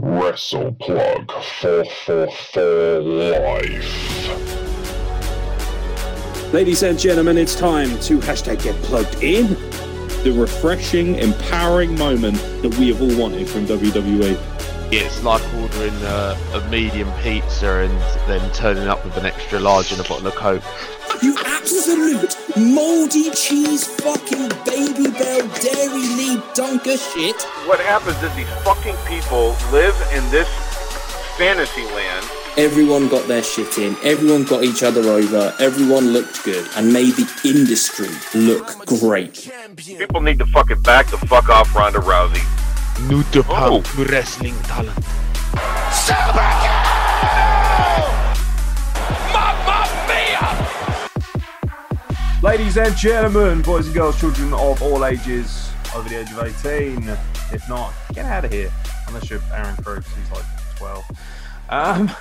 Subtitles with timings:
[0.00, 1.28] Wrestle Plug
[1.60, 4.28] 444 Life.
[6.52, 9.48] Ladies and gentlemen, it's time to hashtag get plugged in.
[10.22, 14.40] The refreshing, empowering moment that we have all wanted from WWE.
[14.92, 19.90] It's like ordering a, a medium pizza and then turning up with an extra large
[19.90, 20.62] and a bottle of Coke.
[21.22, 27.42] You absolute moldy cheese fucking Babybel dairy leaf dunker shit.
[27.66, 30.48] What happens is these fucking people live in this
[31.36, 32.26] fantasy land.
[32.56, 33.96] Everyone got their shit in.
[34.04, 35.54] Everyone got each other over.
[35.60, 39.50] Everyone looked good and made the industry look great.
[39.76, 42.42] People need to fucking back the fuck off Ronda Rousey.
[43.08, 43.82] New to Oh.
[43.96, 44.98] wrestling talent.
[52.40, 57.08] Ladies and gentlemen, boys and girls, children of all ages over the age of 18.
[57.52, 58.72] If not, get out of here.
[59.08, 60.44] Unless you're Aaron Crooks, he's like
[60.76, 61.04] 12.
[61.68, 62.12] Um,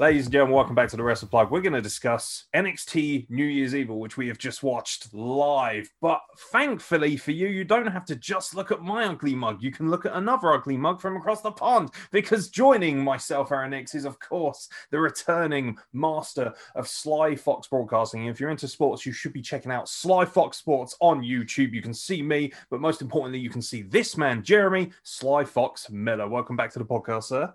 [0.00, 1.50] ladies and gentlemen, welcome back to the Wrestle Plug.
[1.50, 5.92] We're going to discuss NXT New Year's Evil, which we have just watched live.
[6.00, 9.62] But thankfully for you, you don't have to just look at my ugly mug.
[9.62, 13.72] You can look at another ugly mug from across the pond because joining myself, Aeron
[13.72, 18.24] Nix, is of course the returning master of Sly Fox Broadcasting.
[18.24, 21.74] If you're into sports, you should be checking out Sly Fox Sports on YouTube.
[21.74, 25.90] You can see me, but most importantly, you can see this man, Jeremy Sly Fox
[25.90, 26.26] Miller.
[26.26, 27.52] Welcome back to the podcast, sir.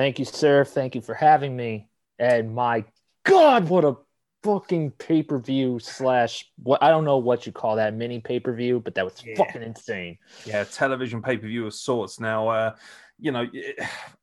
[0.00, 0.64] Thank you, sir.
[0.64, 1.86] Thank you for having me.
[2.18, 2.86] And my
[3.26, 3.96] God, what a
[4.42, 8.40] fucking pay per view slash what I don't know what you call that mini pay
[8.40, 9.34] per view, but that was Yeah.
[9.36, 10.16] fucking insane.
[10.46, 12.18] Yeah, television pay per view of sorts.
[12.18, 12.76] Now, uh,
[13.18, 13.46] you know,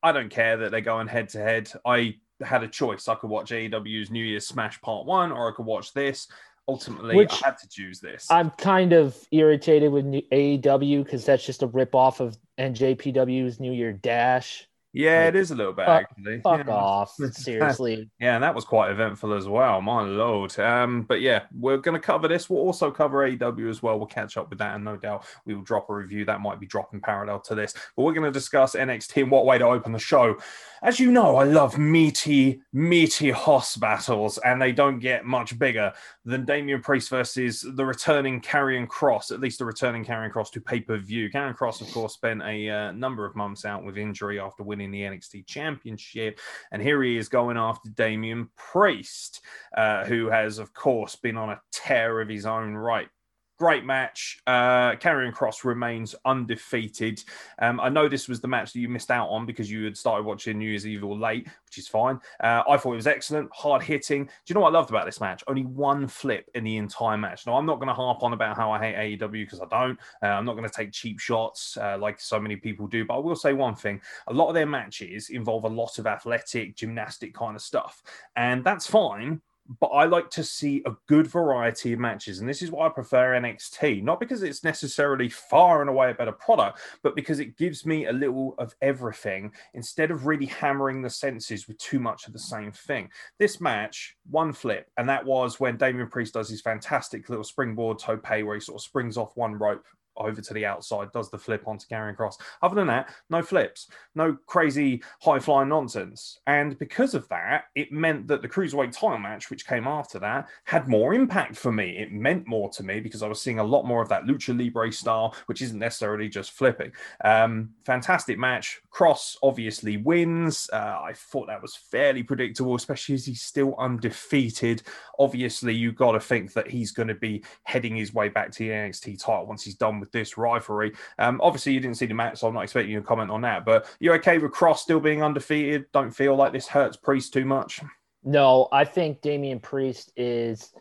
[0.01, 1.71] I don't care that they're going head to head.
[1.85, 3.07] I had a choice.
[3.07, 6.27] I could watch AEW's New Year's Smash Part One, or I could watch this.
[6.67, 8.25] Ultimately, Which- I had to choose this.
[8.31, 13.59] I'm kind of irritated with new- AEW because that's just a rip off of NJPW's
[13.59, 14.66] New Year Dash.
[14.93, 16.41] Yeah, it is a little bit Fuck- actually.
[16.41, 16.73] Fuck Yeah.
[16.73, 17.13] off.
[17.31, 18.09] Seriously.
[18.19, 19.81] Yeah, and that was quite eventful as well.
[19.81, 20.57] My lord.
[20.59, 22.49] Um, but yeah, we're going to cover this.
[22.49, 23.97] We'll also cover AEW as well.
[23.97, 26.59] We'll catch up with that, and no doubt we will drop a review that might
[26.59, 27.73] be dropping parallel to this.
[27.95, 30.37] But we're going to discuss NXT and what way to open the show.
[30.83, 35.91] As you know, I love meaty, meaty hoss battles, and they don't get much bigger
[36.23, 40.61] than Damian Priest versus the returning Karrion Kross, at least the returning Karrion Kross to
[40.61, 41.31] pay per view.
[41.31, 44.91] Karrion Kross, of course, spent a uh, number of months out with injury after winning
[44.91, 46.39] the NXT Championship.
[46.71, 49.41] And here he is going after Damian Priest,
[49.75, 53.09] uh, who has, of course, been on a tear of his own right.
[53.57, 54.39] Great match.
[54.45, 57.23] Uh, Kross remains undefeated.
[57.57, 59.97] Um, I know this was the match that you missed out on because you had
[59.97, 62.19] started watching New Year's Eve Evil late, which is fine.
[62.39, 64.25] Uh, I thought it was excellent, hard hitting.
[64.25, 65.43] Do you know what I loved about this match?
[65.47, 67.47] Only one flip in the entire match.
[67.47, 69.99] Now, I'm not going to harp on about how I hate AEW because I don't.
[70.21, 73.05] Uh, I'm not going to take cheap shots uh, like so many people do.
[73.05, 76.05] But I will say one thing a lot of their matches involve a lot of
[76.05, 78.03] athletic, gymnastic kind of stuff.
[78.35, 79.41] And that's fine.
[79.79, 82.39] But I like to see a good variety of matches.
[82.39, 86.13] And this is why I prefer NXT, not because it's necessarily far and away a
[86.13, 91.01] better product, but because it gives me a little of everything instead of really hammering
[91.01, 93.09] the senses with too much of the same thing.
[93.39, 97.99] This match, one flip, and that was when Damian Priest does his fantastic little springboard
[97.99, 99.85] tope where he sort of springs off one rope
[100.19, 102.35] over to the outside, does the flip onto Karrion Kross.
[102.61, 106.39] Other than that, no flips, no crazy high flying nonsense.
[106.47, 110.47] And because of that, it meant that the cruiserweight title match, which came after that,
[110.65, 111.97] had more impact for me.
[111.97, 114.57] It meant more to me because I was seeing a lot more of that lucha
[114.57, 116.91] libre style, which isn't necessarily just flipping.
[117.23, 118.81] Um, fantastic match.
[118.91, 120.69] Kross obviously wins.
[120.71, 124.83] Uh, I thought that was fairly predictable, especially as he's still undefeated.
[125.19, 128.59] Obviously, you got to think that he's going to be heading his way back to
[128.59, 130.93] the NXT title once he's done with this rivalry.
[131.19, 133.41] Um, obviously, you didn't see the match, so I'm not expecting you to comment on
[133.41, 133.65] that.
[133.65, 135.85] But you're okay with Kross still being undefeated?
[135.91, 137.81] Don't feel like this hurts Priest too much?
[138.23, 140.71] No, I think Damian Priest is.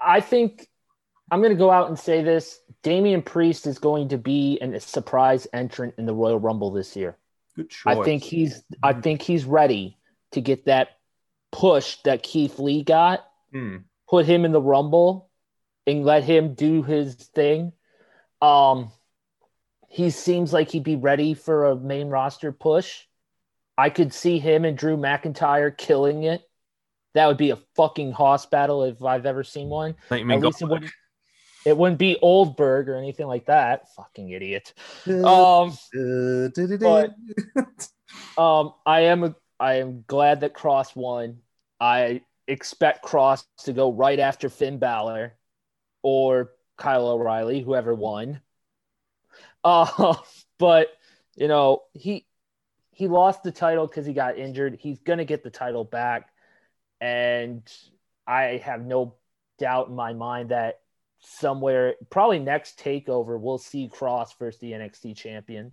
[0.00, 0.68] I- think
[1.30, 4.74] I'm going to go out and say this: Damian Priest is going to be an,
[4.74, 7.16] a surprise entrant in the Royal Rumble this year.
[7.56, 7.96] Good choice.
[7.98, 8.62] I think he's.
[8.82, 9.96] I think he's ready
[10.32, 10.98] to get that
[11.52, 13.24] push that Keith Lee got.
[13.52, 13.76] Hmm.
[14.08, 15.30] Put him in the Rumble
[15.86, 17.72] and let him do his thing.
[18.40, 18.90] Um,
[19.88, 23.02] he seems like he'd be ready for a main roster push.
[23.76, 26.42] I could see him and Drew McIntyre killing it.
[27.14, 29.94] That would be a fucking hoss battle if I've ever seen one.
[30.08, 30.90] Think you mean At least it wouldn't,
[31.64, 33.92] it wouldn't be Oldberg or anything like that.
[33.94, 34.74] Fucking idiot.
[35.06, 37.14] Um, but
[38.38, 41.38] um, I am a, I am glad that Kross won.
[41.80, 45.34] I expect Kross to go right after Finn Balor
[46.04, 48.40] or Kyle O'Reilly, whoever won.
[49.64, 50.14] Uh,
[50.58, 50.88] but
[51.34, 52.26] you know, he
[52.92, 54.78] he lost the title because he got injured.
[54.80, 56.28] He's gonna get the title back,
[57.00, 57.62] and
[58.26, 59.14] I have no
[59.58, 60.80] doubt in my mind that
[61.20, 65.72] somewhere, probably next takeover, we'll see Kross versus the NXT champion.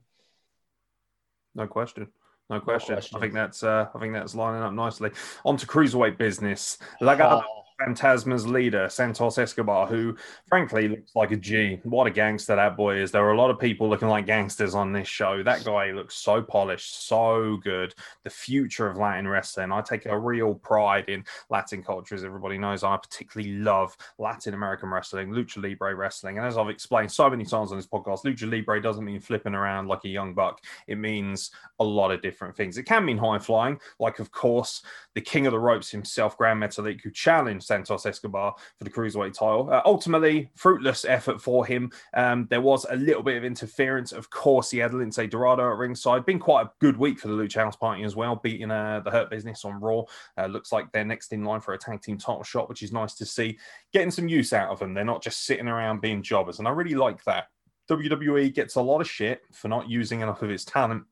[1.53, 2.07] No question.
[2.49, 2.95] No question.
[2.95, 3.17] question.
[3.17, 5.11] I think that's uh, I think that's lining up nicely.
[5.43, 6.77] On to cruiserweight business.
[7.01, 10.15] Oh, Fantasma's leader, Santos Escobar, who
[10.47, 11.79] frankly looks like a G.
[11.83, 13.11] What a gangster that boy is.
[13.11, 15.41] There are a lot of people looking like gangsters on this show.
[15.41, 17.95] That guy looks so polished, so good.
[18.23, 19.71] The future of Latin wrestling.
[19.71, 22.83] I take a real pride in Latin culture, as everybody knows.
[22.83, 26.37] I particularly love Latin American wrestling, Lucha Libre wrestling.
[26.37, 29.55] And as I've explained so many times on this podcast, Lucha Libre doesn't mean flipping
[29.55, 30.61] around like a young buck.
[30.87, 31.49] It means
[31.79, 32.77] a lot of different things.
[32.77, 34.83] It can mean high flying, like, of course,
[35.15, 39.33] the king of the ropes himself, Gran Metalik, who challenged Santos Escobar for the cruiserweight
[39.33, 39.69] title.
[39.71, 41.89] Uh, ultimately, fruitless effort for him.
[42.13, 44.11] Um, there was a little bit of interference.
[44.11, 46.25] Of course, he had Lince Dorado at ringside.
[46.25, 49.11] Been quite a good week for the Lucha House Party as well, beating uh, the
[49.11, 50.03] Hurt Business on Raw.
[50.37, 52.91] Uh, looks like they're next in line for a tag team title shot, which is
[52.91, 53.57] nice to see.
[53.93, 54.93] Getting some use out of them.
[54.93, 57.45] They're not just sitting around being jobbers, and I really like that.
[57.89, 61.03] WWE gets a lot of shit for not using enough of its talent.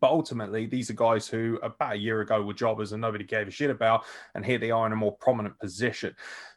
[0.00, 3.48] But ultimately, these are guys who about a year ago were jobbers and nobody gave
[3.48, 4.04] a shit about.
[4.34, 6.14] And here they are in a more prominent position.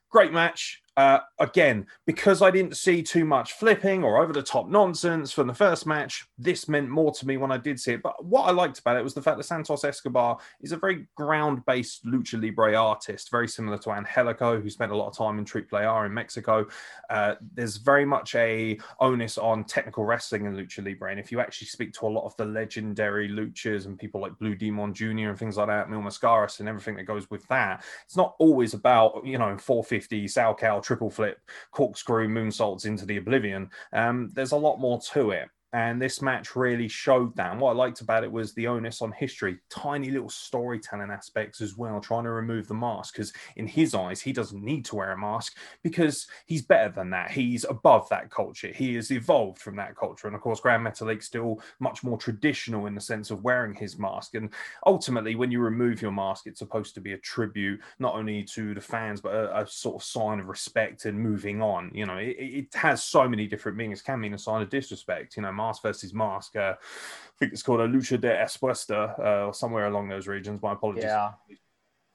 [0.10, 0.82] Great match.
[1.00, 5.48] Uh, again, because I didn't see too much flipping or over the top nonsense from
[5.48, 8.04] the first match, this meant more to me when I did see it.
[8.04, 11.08] But what I liked about it was the fact that Santos Escobar is a very
[11.16, 15.40] ground based lucha libre artist, very similar to Angelico, who spent a lot of time
[15.40, 16.68] in AAA in Mexico.
[17.10, 21.12] Uh, there's very much a onus on technical wrestling in lucha libre.
[21.12, 24.38] And if you actually speak to a lot of the legendary luchas and people like
[24.38, 25.30] Blue Demon Jr.
[25.30, 28.74] and things like that, Mil Mascaras and everything that goes with that, it's not always
[28.74, 31.40] about, you know, 450, Sal Cal, triple flip,
[31.70, 33.70] corkscrew, moonsaults into the oblivion.
[33.94, 35.48] Um, there's a lot more to it.
[35.72, 37.52] And this match really showed that.
[37.52, 41.62] And what I liked about it was the onus on history, tiny little storytelling aspects
[41.62, 43.14] as well, trying to remove the mask.
[43.14, 47.12] Because in his eyes, he doesn't need to wear a mask because he's better than
[47.12, 47.30] that.
[47.30, 48.70] He's above that culture.
[48.70, 50.26] He has evolved from that culture.
[50.26, 54.00] And of course, Gran Metalik still much more traditional in the sense of wearing his
[54.00, 54.34] mask.
[54.34, 54.50] And
[54.88, 58.74] ultimately, when you remove your mask, it's supposed to be a tribute not only to
[58.74, 61.92] the fans, but a, a sort of sign of respect and moving on.
[61.94, 64.00] You know, it, it has so many different meanings.
[64.00, 65.38] It can mean a sign of disrespect.
[65.38, 66.56] You know, mask versus mask.
[66.56, 70.62] Uh, I think it's called a lucha de espuesta uh, or somewhere along those regions.
[70.62, 71.04] My apologies.
[71.04, 71.32] yeah.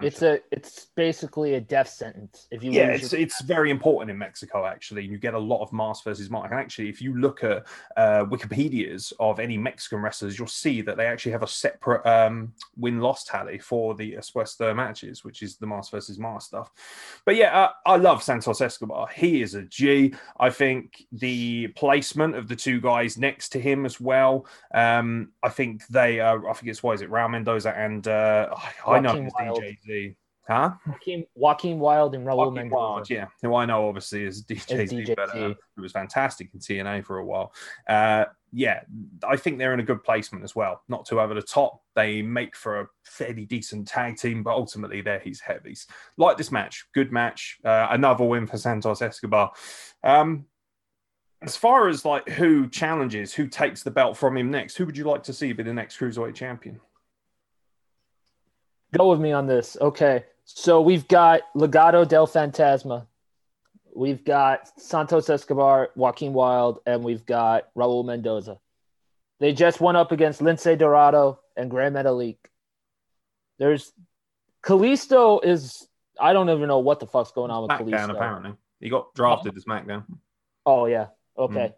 [0.02, 4.10] It's a it's basically a death sentence if you Yeah, it's your- it's very important
[4.10, 5.04] in Mexico actually.
[5.04, 6.50] You get a lot of mask versus mask.
[6.50, 7.64] And actually, if you look at
[7.96, 12.52] uh, Wikipedia's of any Mexican wrestlers, you'll see that they actually have a separate um,
[12.76, 16.72] win loss tally for the Espuesta matches, which is the mask versus mask stuff.
[17.24, 19.06] But yeah, uh, I love Santos Escobar.
[19.14, 20.12] He is a G.
[20.40, 24.46] I think the placement of the two guys next to him as well.
[24.74, 26.18] Um, I think they.
[26.18, 28.54] Uh, I think it's why is it Raul Mendoza and uh,
[28.84, 29.30] I, know Joaquin
[29.62, 30.14] it's Wilde.
[30.46, 30.72] Huh?
[30.86, 32.76] Joaquin, Joaquin Wilde and Raul Joaquin Mendoza.
[32.76, 37.18] Wilde, yeah, who I know obviously is but uh, who was fantastic in TNA for
[37.18, 37.54] a while.
[37.88, 38.82] Uh, yeah,
[39.26, 40.82] I think they're in a good placement as well.
[40.86, 41.80] Not too over the top.
[41.96, 45.86] They make for a fairly decent tag team, but ultimately they're his heavies.
[46.18, 47.58] Like this match, good match.
[47.64, 49.50] Uh, another win for Santos Escobar.
[50.02, 50.44] Um,
[51.42, 54.96] as far as like who challenges, who takes the belt from him next, who would
[54.96, 56.80] you like to see be the next cruiserweight champion?
[58.94, 59.76] Go with me on this.
[59.80, 60.24] Okay.
[60.44, 63.06] So we've got Legado del Fantasma.
[63.94, 68.58] We've got Santos Escobar, Joaquin Wilde, and we've got Raul Mendoza.
[69.40, 72.36] They just went up against Lince Dorado and Gran Metalik.
[73.58, 73.92] There's
[74.64, 75.86] Kalisto is
[76.20, 78.10] I don't even know what the fuck's going on with SmackDown, Kalisto.
[78.10, 78.52] apparently.
[78.80, 80.04] He got drafted to SmackDown.
[80.66, 81.08] Oh yeah.
[81.36, 81.74] Okay.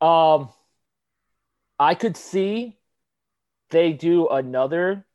[0.00, 0.48] Um
[1.78, 2.78] I could see
[3.70, 5.06] they do another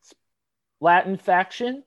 [0.86, 1.84] Latin faction,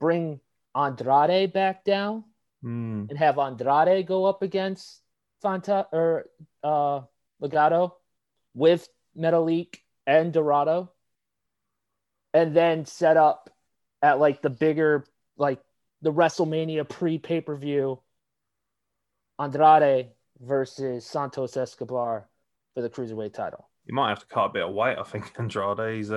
[0.00, 0.40] bring
[0.74, 2.24] Andrade back down
[2.62, 3.04] Hmm.
[3.08, 5.00] and have Andrade go up against
[5.42, 6.24] Fanta or
[6.64, 7.02] uh
[7.40, 7.92] Legado
[8.54, 9.76] with Metalik
[10.06, 10.90] and Dorado.
[12.32, 13.50] And then set up
[14.02, 15.04] at like the bigger
[15.36, 15.60] like
[16.02, 18.00] the WrestleMania pre pay-per-view
[19.38, 20.10] Andrade
[20.40, 22.28] versus Santos Escobar
[22.74, 23.68] for the cruiserweight title.
[23.86, 24.98] You might have to cut a bit of weight.
[24.98, 25.94] I think Andrade.
[25.96, 26.10] He's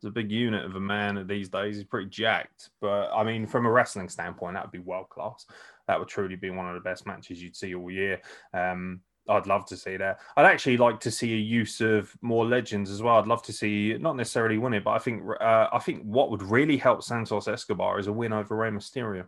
[0.00, 1.76] he's a big unit of a man these days.
[1.76, 5.46] He's pretty jacked, but I mean, from a wrestling standpoint, that would be world class.
[5.88, 8.20] That would truly be one of the best matches you'd see all year.
[8.52, 10.20] Um, I'd love to see that.
[10.36, 13.16] I'd actually like to see a use of more legends as well.
[13.16, 16.30] I'd love to see not necessarily win it, but I think uh, I think what
[16.30, 19.26] would really help Santos Escobar is a win over Rey Mysterio.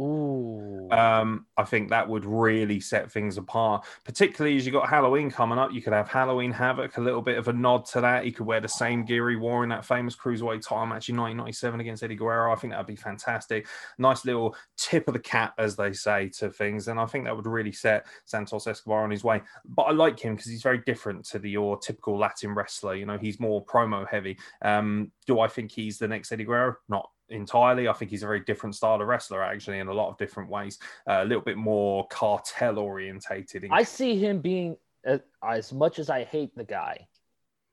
[0.00, 0.88] Ooh.
[0.90, 5.58] Um, I think that would really set things apart, particularly as you got Halloween coming
[5.58, 5.72] up.
[5.72, 8.24] You could have Halloween Havoc, a little bit of a nod to that.
[8.24, 11.16] He could wear the same gear he wore in that famous cruiserweight title match in
[11.16, 12.52] 1997 against Eddie Guerrero.
[12.52, 13.68] I think that would be fantastic.
[13.98, 16.88] Nice little tip of the cap, as they say, to things.
[16.88, 19.42] And I think that would really set Santos Escobar on his way.
[19.64, 22.96] But I like him because he's very different to the your typical Latin wrestler.
[22.96, 24.38] You know, he's more promo heavy.
[24.62, 26.76] Um, do I think he's the next Eddie Guerrero?
[26.88, 27.88] Not entirely.
[27.88, 30.50] I think he's a very different style of wrestler, actually, in a lot of different
[30.50, 30.78] ways.
[31.08, 33.66] Uh, a little bit more cartel orientated.
[33.70, 34.76] I see him being
[35.06, 37.06] uh, as much as I hate the guy,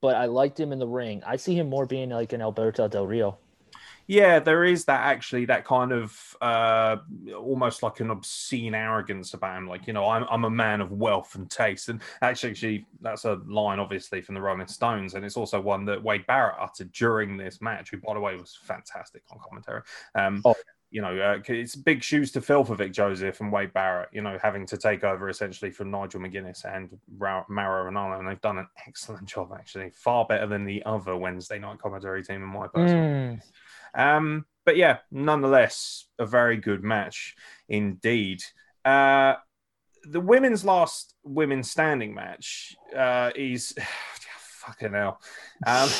[0.00, 1.22] but I liked him in the ring.
[1.26, 3.38] I see him more being like an Alberto Del Rio.
[4.06, 6.96] Yeah, there is that actually that kind of uh,
[7.36, 9.68] almost like an obscene arrogance about him.
[9.68, 11.88] Like, you know, I'm, I'm a man of wealth and taste.
[11.88, 15.14] And actually, actually, that's a line obviously from the Rolling Stones.
[15.14, 18.36] And it's also one that Wade Barrett uttered during this match, who, by the way,
[18.36, 19.82] was fantastic on commentary.
[20.14, 20.54] Um, Oh.
[20.94, 24.20] You know, uh, it's big shoes to fill for Vic Joseph and Wade Barrett, you
[24.20, 28.18] know, having to take over essentially from Nigel McGuinness and Ra- Mauro Ranallo.
[28.18, 29.88] And they've done an excellent job, actually.
[29.94, 33.40] Far better than the other Wednesday night commentary team, in my personal Mm.
[33.94, 37.34] Um, but yeah, nonetheless, a very good match
[37.68, 38.42] indeed.
[38.84, 39.34] Uh,
[40.04, 43.74] the women's last women's standing match uh, is
[44.38, 45.20] fucking hell.
[45.66, 45.88] Um,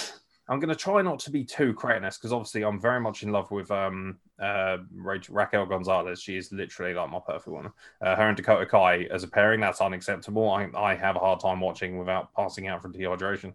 [0.49, 3.31] I'm going to try not to be too cretinous because obviously I'm very much in
[3.31, 6.21] love with um, uh, Ra- Raquel Gonzalez.
[6.21, 7.71] She is literally like my perfect one.
[8.03, 10.51] Uh, her and Dakota Kai as a pairing, that's unacceptable.
[10.51, 13.55] I, I have a hard time watching without passing out from dehydration.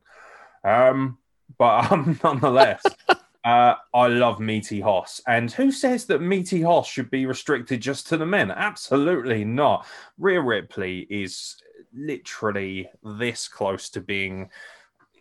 [0.63, 1.17] Um,
[1.57, 2.81] but um, nonetheless.
[3.47, 5.21] Uh, I love Meaty Hoss.
[5.25, 8.51] And who says that Meaty Hoss should be restricted just to the men?
[8.51, 9.87] Absolutely not.
[10.17, 11.55] Rhea Ripley is
[11.93, 14.49] literally this close to being,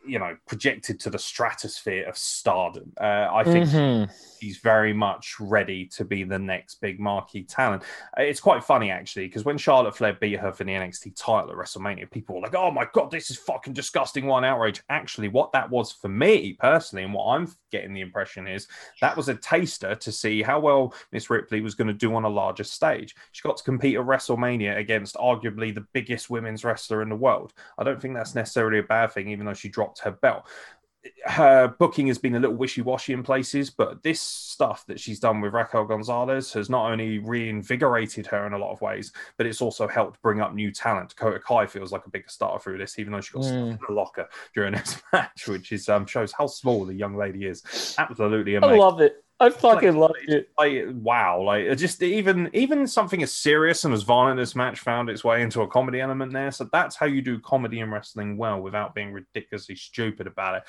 [0.06, 2.92] you know, projected to the stratosphere of stardom.
[3.00, 4.10] Uh, I think Mhm.
[4.40, 7.82] he's very much ready to be the next big marquee talent.
[8.18, 11.50] Uh, It's quite funny actually because when Charlotte Flair beat her for the NXT title
[11.50, 14.82] at WrestleMania, people were like, "Oh my god, this is fucking disgusting!" One outrage.
[14.88, 18.68] Actually, what that was for me personally, and what I'm getting the impression is
[19.00, 22.24] that was a taster to see how well Miss Ripley was going to do on
[22.24, 23.14] a larger stage.
[23.32, 27.52] She got to compete at WrestleMania against arguably the biggest women's wrestler in the world.
[27.78, 30.44] I don't think that's necessarily a bad thing, even though she dropped her belt
[31.24, 35.40] her booking has been a little wishy-washy in places, but this stuff that she's done
[35.40, 39.62] with Raquel Gonzalez has not only reinvigorated her in a lot of ways, but it's
[39.62, 41.10] also helped bring up new talent.
[41.10, 43.70] Dakota Kai feels like a bigger starter through this, even though she got stuck Mm.
[43.70, 47.46] in a locker during this match, which is um, shows how small the young lady
[47.46, 47.94] is.
[47.98, 48.74] Absolutely amazing.
[48.74, 49.24] I love it.
[49.38, 50.48] I fucking Like, loved it.
[50.58, 55.10] like wow like just even even something as serious and as violent as match found
[55.10, 58.38] its way into a comedy element there so that's how you do comedy and wrestling
[58.38, 60.62] well without being ridiculously stupid about it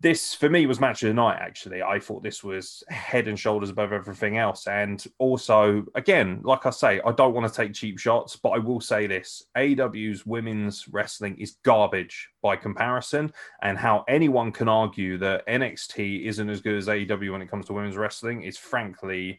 [0.00, 1.82] this for me was match of the night actually.
[1.82, 4.66] I thought this was head and shoulders above everything else.
[4.66, 8.58] And also again like i say i don't want to take cheap shots but i
[8.58, 9.44] will say this.
[9.56, 13.32] AEW's women's wrestling is garbage by comparison.
[13.62, 17.66] And how anyone can argue that nxt isn't as good as aew when it comes
[17.66, 19.38] to women's wrestling is frankly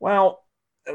[0.00, 0.44] well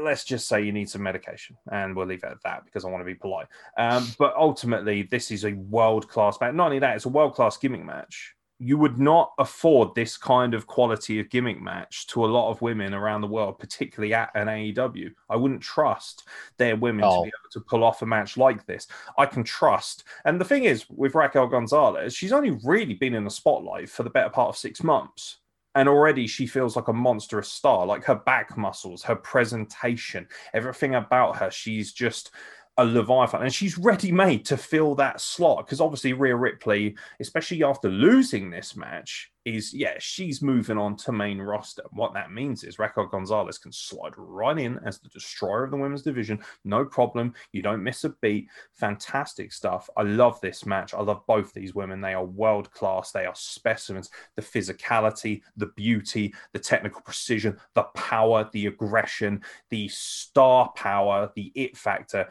[0.00, 1.56] let's just say you need some medication.
[1.70, 3.46] And we'll leave it at that because i want to be polite.
[3.78, 6.54] Um, but ultimately this is a world-class match.
[6.54, 10.66] Not only that it's a world-class gimmick match you would not afford this kind of
[10.66, 14.46] quality of gimmick match to a lot of women around the world, particularly at an
[14.46, 15.12] AEW.
[15.28, 17.22] I wouldn't trust their women to oh.
[17.24, 18.86] be able to pull off a match like this.
[19.18, 20.04] I can trust.
[20.24, 24.04] And the thing is, with Raquel Gonzalez, she's only really been in the spotlight for
[24.04, 25.38] the better part of six months.
[25.74, 30.94] And already she feels like a monstrous star, like her back muscles, her presentation, everything
[30.94, 31.50] about her.
[31.50, 32.30] She's just
[32.76, 37.62] a Leviathan, and she's ready made to fill that slot because obviously Rhea Ripley, especially
[37.62, 41.82] after losing this match, is yeah she's moving on to main roster.
[41.90, 45.76] What that means is Raquel Gonzalez can slide right in as the destroyer of the
[45.76, 47.34] women's division, no problem.
[47.52, 48.48] You don't miss a beat.
[48.72, 49.88] Fantastic stuff.
[49.96, 50.94] I love this match.
[50.94, 52.00] I love both these women.
[52.00, 53.12] They are world class.
[53.12, 54.10] They are specimens.
[54.34, 61.52] The physicality, the beauty, the technical precision, the power, the aggression, the star power, the
[61.54, 62.28] it factor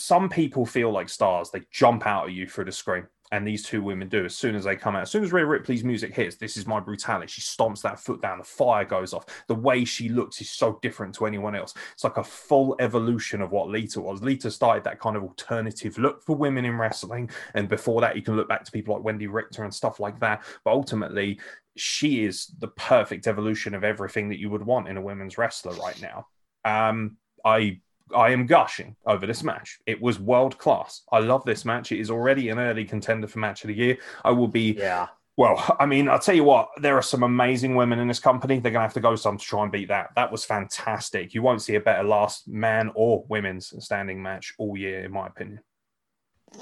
[0.00, 1.50] some people feel like stars.
[1.50, 3.06] They jump out at you through the screen.
[3.32, 5.02] And these two women do as soon as they come out.
[5.02, 7.28] As soon as Rhea Ripley's music hits, this is my brutality.
[7.28, 9.24] She stomps that foot down, the fire goes off.
[9.46, 11.72] The way she looks is so different to anyone else.
[11.92, 14.20] It's like a full evolution of what Lita was.
[14.20, 17.30] Lita started that kind of alternative look for women in wrestling.
[17.54, 20.18] And before that, you can look back to people like Wendi Richter and stuff like
[20.18, 20.42] that.
[20.64, 21.38] But ultimately,
[21.76, 25.74] she is the perfect evolution of everything that you would want in a women's wrestler
[25.74, 26.26] right now.
[26.64, 27.80] Um, I
[28.14, 29.78] I am gushing over this match.
[29.86, 31.02] It was world class.
[31.12, 31.92] I love this match.
[31.92, 33.98] It is already an early contender for match of the year.
[34.24, 35.08] I will be Yeah.
[35.36, 38.58] Well, I mean, I'll tell you what, there are some amazing women in this company.
[38.58, 40.10] They're going to have to go some to try and beat that.
[40.14, 41.32] That was fantastic.
[41.32, 45.28] You won't see a better last man or women's standing match all year, in my
[45.28, 45.60] opinion.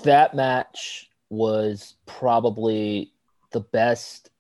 [0.05, 3.13] That match was probably
[3.51, 4.31] the best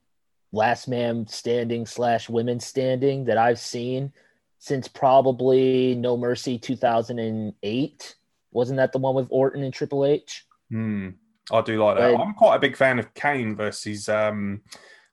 [0.52, 4.12] last man standing slash women standing that I've seen
[4.58, 8.14] since probably No Mercy 2008.
[8.52, 10.46] Wasn't that the one with Orton and Triple H?
[10.70, 11.10] Hmm.
[11.50, 12.12] I do like that.
[12.12, 12.20] Right.
[12.20, 14.60] I'm quite a big fan of Kane versus um,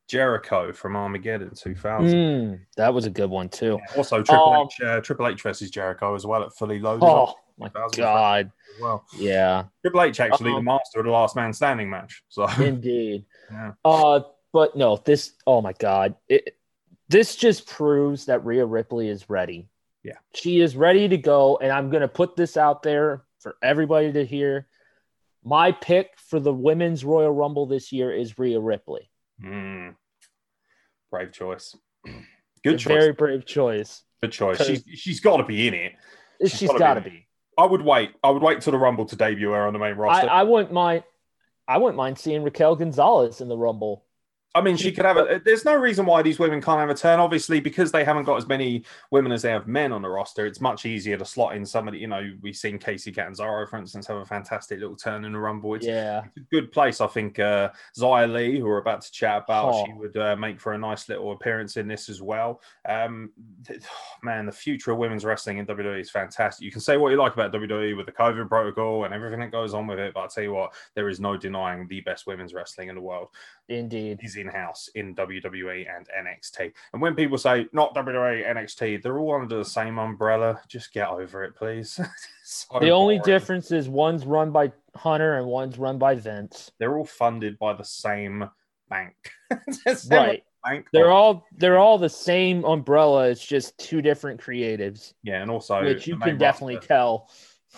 [0.10, 2.14] Jericho from Armageddon 2000.
[2.14, 3.80] Mm, that was a good one too.
[3.96, 7.06] Also, Triple Um, H, uh, Triple H versus Jericho as well at Fully Loaded.
[7.06, 8.52] Oh my god.
[8.82, 9.06] well.
[9.18, 12.24] Yeah, Triple H actually the Um, master of the last man standing match.
[12.30, 13.26] So indeed.
[13.52, 13.74] Yeah.
[13.86, 14.22] Uh
[14.52, 16.16] but no, this oh my god.
[16.28, 16.55] It
[17.10, 19.70] this just proves that Rhea Ripley is ready.
[20.04, 20.18] Yeah.
[20.34, 24.12] She is ready to go and I'm going to put this out there for everybody
[24.14, 24.68] to hear.
[25.44, 29.10] My pick for the women's Royal Rumble this year is Rhea Ripley.
[29.44, 29.96] Mm.
[31.12, 31.76] brave choice.
[32.64, 32.88] Good choice.
[32.88, 34.04] Very brave choice.
[34.22, 34.66] Good choice.
[34.66, 35.94] She's she's got to be in it.
[36.42, 37.10] She's She's gotta be.
[37.10, 37.28] be.
[37.58, 38.12] I would wait.
[38.24, 40.30] I would wait till the Rumble to debut her on the main I, roster.
[40.30, 41.04] I wouldn't mind.
[41.68, 44.05] I wouldn't mind seeing Raquel Gonzalez in the Rumble.
[44.56, 45.42] I mean, she could have a.
[45.44, 47.20] There's no reason why these women can't have a turn.
[47.20, 50.46] Obviously, because they haven't got as many women as they have men on the roster,
[50.46, 51.98] it's much easier to slot in somebody.
[51.98, 55.40] You know, we've seen Kacy Catanzaro, for instance, have a fantastic little turn in the
[55.40, 55.76] Rumble.
[55.76, 57.02] It's, Yeah, it's a good place.
[57.02, 57.70] I think uh,
[58.00, 59.86] Xia Li, who we're about to chat about, Oh.
[59.86, 62.62] she would uh, make for a nice little appearance in this as well.
[62.88, 63.32] Um,
[63.68, 63.82] th-
[64.24, 66.64] man, the future of women's wrestling in WWE is fantastic.
[66.64, 69.52] You can say what you like about WWE with the COVID protocol and everything that
[69.52, 72.26] goes on with it, but I'll tell you what, there is no denying the best
[72.26, 73.28] women's wrestling in the world
[73.68, 74.20] indeed.
[74.24, 76.72] is in house in WWE and NXT.
[76.94, 80.60] And when people say not WWE, NXT, they're all under the same umbrella.
[80.68, 82.00] Just get over it, please.
[82.48, 83.26] So The only boring.
[83.26, 86.72] difference is one's run by Hunter and one's run by Vince.
[86.78, 88.48] they're all funded by the same
[88.88, 89.16] bank.
[89.50, 90.44] The Right.
[90.64, 90.88] Bank.
[90.94, 93.30] They're all they're all the same umbrella.
[93.30, 97.30] It's just two different creatives, yeah, and also which you can definitely roster- tell.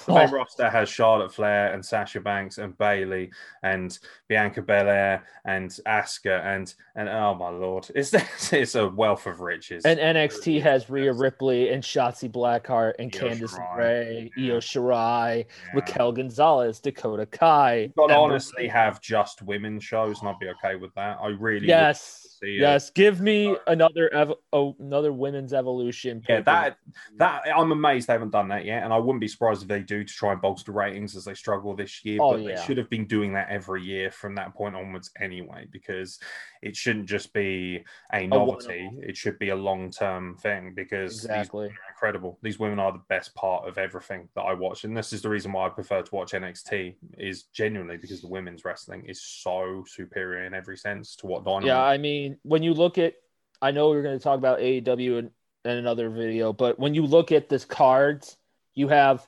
[0.06, 3.32] The main Oh, roster has Charlotte Flair and Sasha Banks and Bayley
[3.63, 8.13] and Bianca Belair and Asuka and and oh my lord, it's
[8.54, 9.86] it's a wealth of riches.
[9.86, 13.77] and NXT has Rhea Ripley and Shotzi Blackheart and Io Candice Shirai.
[13.77, 14.53] Ray, Yeah.
[14.53, 15.72] Io Shirai, Yeah.
[15.74, 17.92] Raquel Gonzalez, Dakota Kai.
[17.96, 21.18] But honestly, have just women shows, and I'd be okay with that.
[21.22, 22.61] I really would yes, see it.
[22.61, 22.89] yes.
[22.89, 26.23] Give me another ev- oh, another women's evolution.
[26.27, 26.77] Yeah, that
[27.17, 29.81] that I'm amazed they haven't done that yet, and I wouldn't be surprised if they
[29.81, 32.19] do to try and bolster ratings as they struggle this year.
[32.21, 35.67] Oh, but they should have been doing that every year from that point onwards anyway,
[35.71, 36.19] because
[36.61, 39.03] it shouldn't just be a novelty; one-off.
[39.03, 40.73] it should be a long-term thing.
[40.75, 41.67] Because exactly.
[41.67, 42.38] women are incredible.
[42.42, 45.29] These women are the best part of everything that I watch, and this is the
[45.29, 46.96] reason why I prefer to watch NXT.
[47.18, 51.68] Is genuinely because the women's wrestling is so superior in every sense to what Dynamite.
[51.68, 53.14] Yeah, I mean, when you look at,
[53.62, 55.31] I know we're going to talk about AEW in,
[55.66, 58.38] in another video, but when you look at this cards,
[58.74, 59.25] you have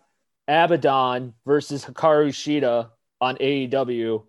[0.47, 2.89] Abaddon versus Hikaru Shida
[3.21, 4.23] on AEW,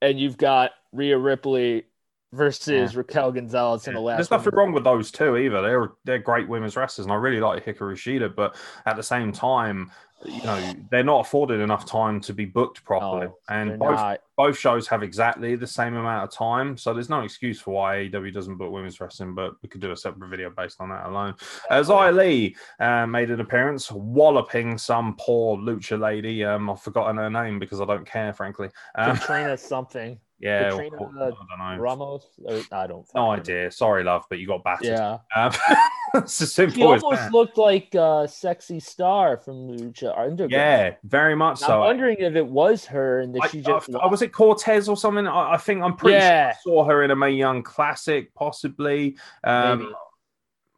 [0.00, 1.84] and you've got Rhea Ripley
[2.32, 4.16] versus Raquel Gonzalez in the last.
[4.16, 5.62] There's nothing wrong with those two either.
[5.62, 8.34] They're they're great women's wrestlers, and I really like Hikaru Shida.
[8.34, 9.90] But at the same time,
[10.24, 13.26] you know, they're not afforded enough time to be booked properly.
[13.26, 14.20] No, and both not.
[14.36, 17.96] both shows have exactly the same amount of time, so there's no excuse for why
[17.96, 19.34] AEW doesn't book women's wrestling.
[19.34, 21.34] But we could do a separate video based on that alone.
[21.70, 26.44] Xia Li uh, made an appearance, walloping some poor lucha lady.
[26.44, 28.70] Um, I've forgotten her name because I don't care, frankly.
[28.94, 30.18] Um, Katrina something.
[30.42, 31.76] Yeah, Katrina, or- I don't know.
[31.78, 32.26] Ramos?
[32.44, 33.06] Or, I don't.
[33.14, 33.70] No idea.
[33.70, 34.86] Sorry, love, but you got battered.
[34.88, 35.18] Yeah.
[35.36, 35.52] Um,
[36.14, 37.32] it's as simple as almost that.
[37.32, 40.50] looked like uh, sexy star from Lucha Underground.
[40.50, 41.74] Yeah, very much so.
[41.74, 44.88] I'm wondering if it was her and that I, she just I- was it Cortez
[44.88, 45.28] or something?
[45.28, 46.54] I, I think I'm pretty Yeah.
[46.64, 49.16] sure I saw her in a Mae Young Classic, possibly.
[49.44, 49.92] Um, Maybe.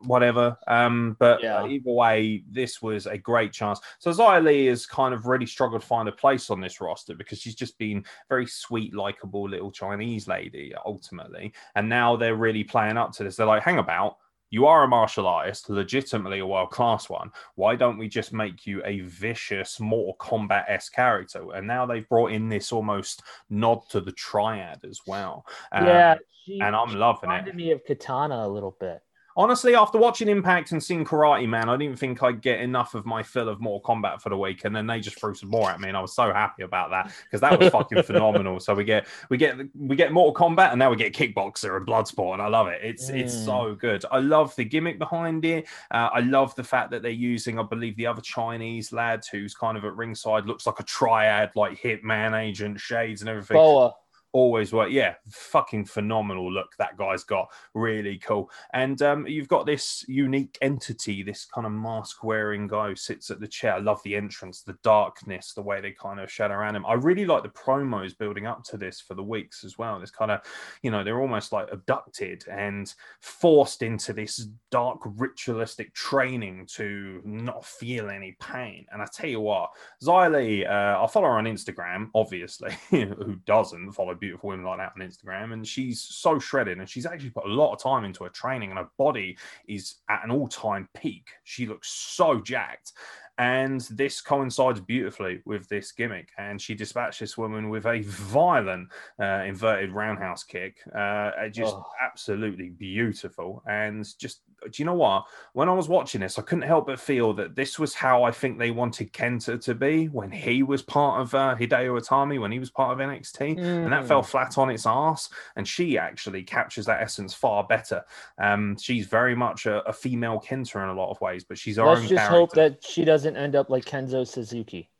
[0.06, 0.56] Whatever.
[0.66, 1.62] Um, but Yeah.
[1.62, 3.80] uh, either way, this was a great chance.
[3.98, 7.14] So Xia Li has kind of really struggled to find a place on this roster
[7.14, 11.52] because she's just been very sweet, likable little Chinese lady ultimately.
[11.74, 13.36] And now they're really playing up to this.
[13.36, 14.16] They're like, hang about.
[14.50, 17.32] You are a martial artist, legitimately a world class one.
[17.56, 21.42] Why don't we just make you a vicious Mortal Kombat esque character?
[21.54, 25.44] And now they've brought in this almost nod to the triad as well.
[25.72, 26.14] Um, yeah,
[26.44, 27.56] she, and I'm loving reminded it.
[27.56, 29.00] me of Katana a little bit.
[29.36, 33.04] Honestly, after watching Impact and seeing Karate Man, I didn't think I'd get enough of
[33.04, 35.68] my fill of Mortal Kombat for the week, and then they just threw some more
[35.70, 38.60] at me, and I was so happy about that because that was fucking phenomenal.
[38.60, 41.84] So we get we get we get Mortal Kombat, and now we get Kickboxer and
[41.84, 42.80] Bloodsport, and I love it.
[42.84, 43.44] It's it's Mm.
[43.44, 44.04] so good.
[44.12, 45.66] I love the gimmick behind it.
[45.90, 49.54] Uh, I love the fact that they're using, I believe, the other Chinese lad who's
[49.54, 53.56] kind of at ringside looks like a triad, like Hitman agent, shades, and everything.
[53.56, 53.94] Boa.
[54.34, 54.90] Always work.
[54.90, 57.52] Yeah, fucking phenomenal look that guy's got.
[57.72, 58.50] Really cool.
[58.72, 63.30] And um, you've got this unique entity, this kind of mask wearing guy who sits
[63.30, 63.74] at the chair.
[63.74, 66.84] I love the entrance, the darkness, the way they kind of shadow around him.
[66.84, 70.00] I really like the promos building up to this for the weeks as well.
[70.00, 70.40] This kind of,
[70.82, 77.64] you know, they're almost like abducted and forced into this dark ritualistic training to not
[77.64, 78.84] feel any pain.
[78.90, 79.70] And I tell you what,
[80.02, 82.72] Xia Li, uh, I'll follow her on Instagram, obviously.
[82.90, 85.52] Who doesn't follow beautiful women like that on Instagram?
[85.52, 88.70] And she's so shredded and she's actually put a lot of time into her training
[88.70, 89.36] and her body
[89.68, 91.28] is at an all time peak.
[91.44, 92.92] She looks so jacked.
[93.38, 96.30] And this coincides beautifully with this gimmick.
[96.38, 100.76] And she dispatched this woman with a violent uh, inverted roundhouse kick.
[100.94, 101.84] Uh, just Oh.
[102.04, 103.62] absolutely beautiful.
[103.68, 105.24] And just, do you know what?
[105.52, 108.30] When I was watching this, I couldn't help but feel that this was how I
[108.30, 112.52] think they wanted Kenta to be when he was part of uh, Hideo Itami, when
[112.52, 113.58] he was part of NXT.
[113.58, 114.08] And that Mm.
[114.08, 115.28] fell flat on its ass.
[115.56, 118.04] And she actually captures that essence far better.
[118.38, 121.76] Um, she's very much a, a female Kenta in a lot of ways, but she's
[121.78, 122.36] her Let's own just character.
[122.36, 124.90] hope that she doesn't end up like Kenzo Suzuki.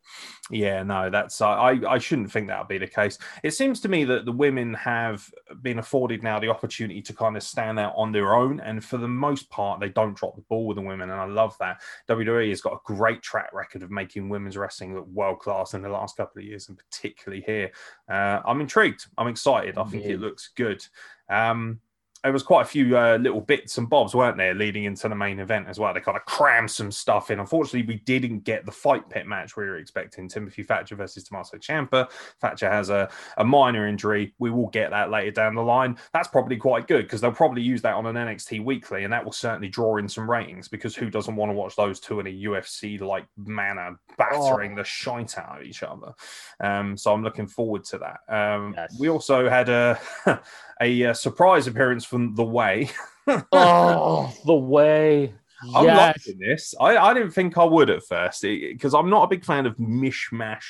[0.51, 1.93] Yeah, no, that's uh, I.
[1.93, 3.17] I shouldn't think that would be the case.
[3.43, 5.27] It seems to me that the women have
[5.63, 8.97] been afforded now the opportunity to kind of stand out on their own, and for
[8.97, 11.81] the most part, they don't drop the ball with the women, and I love that.
[12.07, 15.81] WWE has got a great track record of making women's wrestling look world class in
[15.81, 17.71] the last couple of years, and particularly here.
[18.07, 19.07] Uh, I'm intrigued.
[19.17, 19.77] I'm excited.
[19.77, 20.85] I think it looks good.
[21.29, 21.79] Um,
[22.25, 25.15] there was quite a few uh, little bits and bobs, weren't there, leading into the
[25.15, 25.93] main event as well.
[25.93, 27.39] They kind of crammed some stuff in.
[27.39, 30.27] Unfortunately, we didn't get the fight pit match we were expecting.
[30.27, 32.09] Timothy Thatcher versus Tommaso Ciampa.
[32.41, 34.33] Thatcher has a, a minor injury.
[34.39, 35.97] We will get that later down the line.
[36.13, 39.23] That's probably quite good because they'll probably use that on an NXT weekly, and that
[39.23, 42.25] will certainly draw in some ratings because who doesn't want to watch those two in
[42.25, 46.13] a UFC like manner battering the shite out of each other?
[46.59, 48.33] Um, so I'm looking forward to that.
[48.33, 48.97] Um, Yes.
[48.99, 49.99] We also had a
[50.81, 52.89] a, uh surprise appearance from The Way.
[53.27, 55.33] oh, the way.
[55.75, 56.25] I'm Yes.
[56.25, 56.73] liking this.
[56.79, 59.75] I, I didn't think I would at first because I'm not a big fan of
[59.75, 60.63] mishmash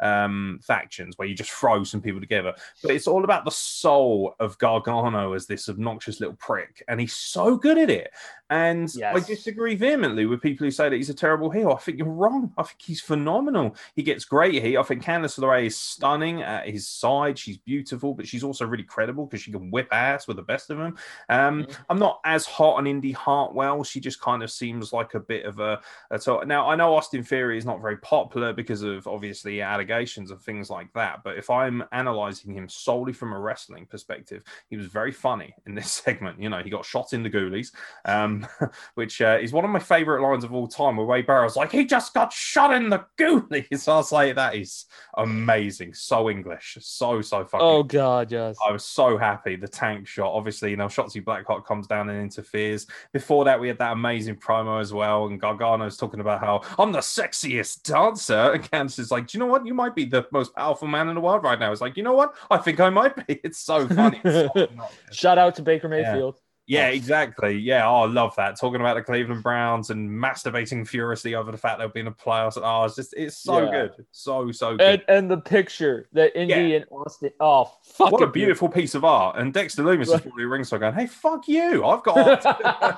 [0.00, 2.52] um, factions where you just throw some people together.
[2.82, 7.16] But it's all about the soul of Gargano as this obnoxious little prick, and he's
[7.16, 8.10] so good at it.
[8.50, 11.70] And I disagree vehemently with people who say that he's a terrible heel.
[11.70, 12.52] I think you're wrong.
[12.58, 13.76] I think he's phenomenal.
[13.94, 14.76] He gets great heat.
[14.76, 17.38] I think Candice LeRae is stunning at his side.
[17.38, 20.70] She's beautiful, but she's also really credible because she can whip ass with the best
[20.70, 20.96] of them.
[21.28, 23.84] Um, I'm not as hot on Indi Hartwell.
[23.84, 26.68] She just kind of seems like a bit of a, a now.
[26.68, 30.92] I know Austin Theory is not very popular because of obviously allegations and things like
[30.94, 31.22] that.
[31.22, 35.74] But if I'm analyzing him solely from a wrestling perspective, he was very funny in
[35.74, 36.40] this segment.
[36.40, 37.72] You know, he got shot in the ghoulies,
[38.04, 38.39] um,
[38.94, 40.96] which uh, is one of my favorite lines of all time.
[40.96, 44.54] Where Wade Barrett's like, "He just got shot in the ghoulies." I was like, "That
[44.54, 48.56] is amazing, so English, so so fucking." Oh God, yes.
[48.66, 49.56] I was so happy.
[49.56, 52.86] The tank shot, obviously, you know, Shotzi Blackheart comes down and interferes.
[53.12, 55.26] Before that, we had that amazing promo as well.
[55.26, 58.50] And Gargano's talking about how I'm the sexiest dancer.
[58.60, 59.66] And Candice is like, Do you know what?
[59.66, 61.70] You might be the most powerful man in the world right now.
[61.72, 62.34] It's like, You know what?
[62.50, 63.40] I think I might be.
[63.44, 64.20] It's so funny.
[64.24, 64.68] It's so.
[65.12, 66.36] Shout out to Baker Mayfield.
[66.36, 67.58] Yeah, exactly.
[67.58, 68.58] Yeah, oh, I love that.
[68.58, 72.14] Talking about the Cleveland Browns and masturbating furiously over the fact they've been in a
[72.14, 72.60] playoffs.
[72.62, 73.70] Oh, it's just it's so Yeah.
[73.70, 74.06] good.
[74.12, 75.02] So, so good.
[75.08, 76.76] And and the picture that Indi Yeah.
[76.76, 77.30] and Austin.
[77.40, 79.36] Oh, fucking what a beautiful piece of art.
[79.36, 81.84] And Dexter Lumis is probably ringside going, Hey, fuck you.
[81.84, 82.44] I've got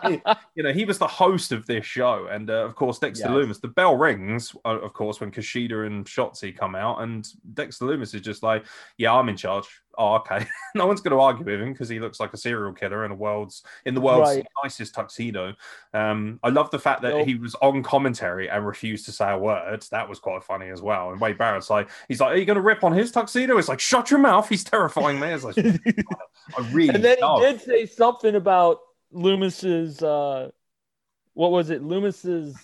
[0.54, 2.26] you know, he was the host of this show.
[2.30, 3.34] And uh, of course, Dexter Yes.
[3.34, 7.00] Loomis, the bell rings, uh, of course, when Kushida and Shotzi come out.
[7.02, 8.64] And Dexter Lumis is just like,
[8.98, 9.66] Yeah, I'm in charge.
[9.98, 10.46] Oh, okay.
[10.74, 13.10] no one's going to argue with him because he looks like a serial killer in
[13.10, 14.46] the world's in the world's Right.
[14.64, 15.54] nicest tuxedo.
[15.92, 17.26] Um, I love the fact that Nope.
[17.26, 19.84] he was on commentary and refused to say a word.
[19.90, 21.10] That was quite funny as well.
[21.12, 23.58] And Wade Barrett's like, he's like, Are you going to rip on his tuxedo?
[23.58, 24.48] It's like, Shut your mouth.
[24.48, 25.28] He's terrifying me.
[25.28, 28.78] It's like, I really and then he did say something about
[29.10, 30.02] Lumis's.
[30.02, 30.50] uh
[31.34, 31.82] What was it?
[31.82, 32.56] Lumis's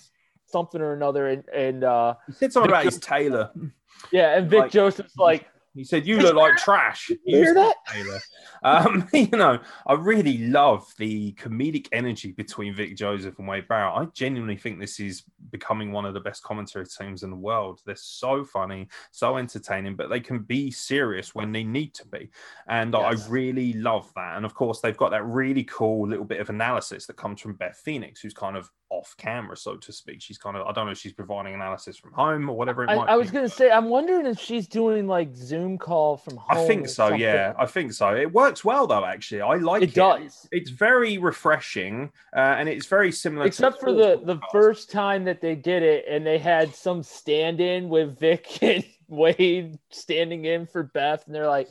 [0.47, 3.51] something or another, and and uh He said something about Vic- his tailor.
[4.11, 5.47] yeah, and Vic Like- Joseph's like,
[5.79, 7.73] He said, "You look like trash." you hear that?
[8.63, 13.93] Um, you know, I really love the comedic energy between Vic Joseph and Wade Barrett.
[13.95, 17.79] I genuinely think this is becoming one of the best commentary teams in the world.
[17.85, 22.29] They're so funny, so entertaining, but they can be serious when they need to be.
[22.67, 23.25] And Yes.
[23.25, 24.35] I really love that.
[24.35, 27.53] And of course, they've got that really cool little bit of analysis that comes from
[27.53, 30.21] Beth Phoenix, who's kind of off camera, so to speak.
[30.21, 32.89] She's kind of, I don't know if she's providing analysis from home or whatever it
[32.89, 36.37] I, might I was gonna say, I'm wondering if she's doing like Zoom call from
[36.37, 36.57] home.
[36.57, 36.93] I think so.
[36.93, 37.19] something.
[37.19, 38.15] Yeah, I think so.
[38.15, 39.05] It works well though.
[39.05, 39.89] Actually, I like it.
[39.89, 40.47] it does.
[40.51, 43.45] It's very refreshing, uh, and it's very similar.
[43.45, 47.03] Except to for the the first time that they did it, and they had some
[47.03, 51.69] stand-in with Vic and Wade standing in for Beth, and they're like,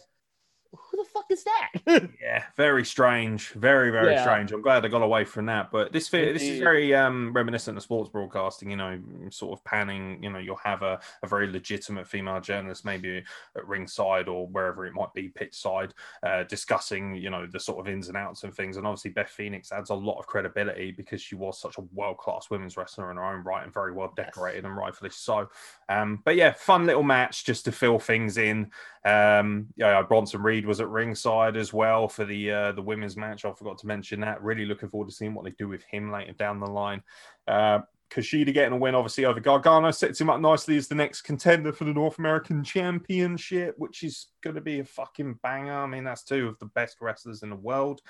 [0.98, 2.08] who the fuck is that?
[2.20, 4.22] Yeah, very strange, very very Yeah.
[4.22, 4.52] strange.
[4.52, 7.82] I'm glad I got away from that, but this this is very um, reminiscent of
[7.82, 8.70] sports broadcasting.
[8.70, 8.98] You know,
[9.30, 10.22] sort of panning.
[10.22, 13.22] You know, you'll have a, a very legitimate female journalist, maybe
[13.56, 17.78] at ringside or wherever it might be, pitch side, uh, discussing you know the sort
[17.78, 18.76] of ins and outs and things.
[18.76, 22.18] And obviously, Beth Phoenix adds a lot of credibility because she was such a world
[22.18, 24.26] class women's wrestler in her own right and very well Yes.
[24.26, 25.48] decorated and rightfully so.
[25.88, 28.70] Um, but yeah, fun little match just to fill things in.
[29.04, 33.44] Um, yeah, Bronson Reed was at ringside as well for the uh, the women's match.
[33.44, 34.42] I forgot to mention that.
[34.42, 37.02] Really looking forward to seeing what they do with him later down the line.
[37.46, 41.22] Uh, Kushida getting a win, obviously, over Gargano sets him up nicely as the next
[41.22, 45.82] contender for the North American Championship, which is going to be a fucking banger.
[45.82, 48.00] I mean, that's two of the best wrestlers in the world.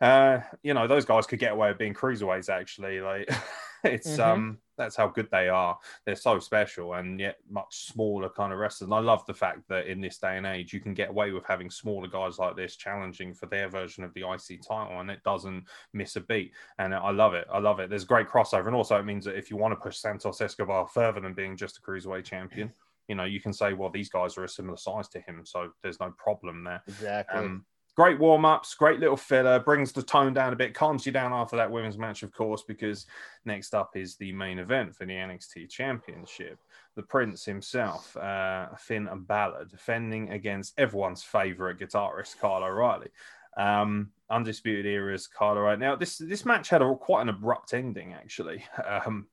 [0.00, 2.48] Uh, you know, those guys could get away with being cruiserweights.
[2.48, 3.30] Actually, like
[3.84, 4.24] it's Mhm.
[4.26, 5.78] um, that's how good they are.
[6.04, 8.86] They're so special and yet much smaller kind of wrestlers.
[8.86, 11.32] And I love the fact that in this day and age, you can get away
[11.32, 15.10] with having smaller guys like this challenging for their version of the IC title, and
[15.10, 16.52] it doesn't miss a beat.
[16.78, 17.46] And I love it.
[17.52, 17.90] I love it.
[17.90, 20.86] There's great crossover, and also it means that if you want to push Santos Escobar
[20.88, 22.72] further than being just a cruiserweight champion.
[23.08, 25.70] You know, you can say, well, these guys are a similar size to him, so
[25.82, 26.82] there's no problem there.
[26.88, 27.38] exactly.
[27.38, 27.64] Um,
[27.96, 31.32] great warm ups, great little filler, brings the tone down a bit, calms you down
[31.32, 33.06] after that women's match, of course, because
[33.46, 36.58] next up is the main event for the NXT Championship.
[36.94, 43.08] The Prince himself, uh, Finn Balor, defending against everyone's favorite guitarist, Kyle O'Reilly.
[43.56, 45.78] Um, Undisputed Era's Kyle O'Reilly.
[45.78, 48.64] Now, this this match had a quite an abrupt ending, actually.
[48.86, 49.26] Um,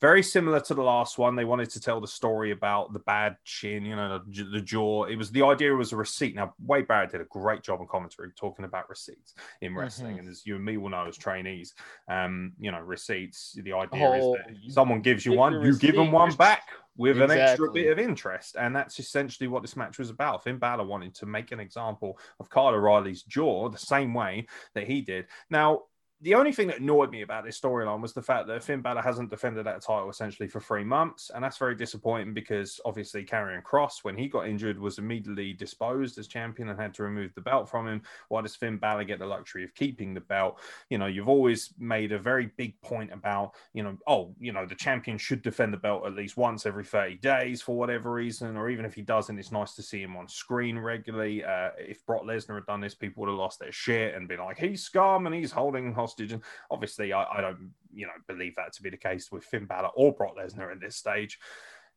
[0.00, 1.34] very similar to the last one.
[1.36, 5.04] They wanted to tell the story about the bad chin, you know, the, the jaw.
[5.04, 6.34] It was the idea was a receipt.
[6.34, 10.20] Now, Wade Barrett did a great job on commentary talking about receipts in wrestling, Mhm.
[10.20, 11.74] and as you and me will know as trainees,
[12.08, 13.58] um, you know, receipts.
[13.62, 16.62] The idea is Oh, that someone gives you give one, you give them one back
[16.96, 20.44] with an extra bit of interest, and that's essentially what this match was about.
[20.44, 24.86] Finn Balor wanted to make an example of Kyle O'Reilly's jaw the same way that
[24.86, 25.26] he did.
[25.50, 25.82] Now,
[26.20, 29.02] the only thing that annoyed me about this storyline was the fact that Finn Balor
[29.02, 33.62] hasn't defended that title essentially for three months, and that's very disappointing because obviously Karrion
[33.62, 37.40] Kross, when he got injured, was immediately disposed as champion and had to remove the
[37.40, 38.02] belt from him.
[38.28, 40.60] Why does Finn Balor get the luxury of keeping the belt?
[40.88, 44.66] You know, you've always made a very big point about, you know, oh, you know,
[44.66, 48.56] the champion should defend the belt at least once every 30 days for whatever reason,
[48.56, 51.44] or even if he doesn't, it's nice to see him on screen regularly.
[51.44, 54.38] Uh, if Brock Lesnar had done this, people would have lost their shit and been
[54.38, 56.32] like, he's scum and he's holding hostage.
[56.32, 59.64] And obviously, I, I don't, you know, believe that to be the case with Finn
[59.64, 61.38] Balor or Brock Lesnar at this stage.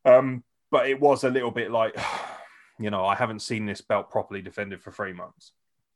[0.04, 1.94] Um, but it was a little bit like,
[2.78, 5.52] you know, I haven't seen this belt properly defended for three months.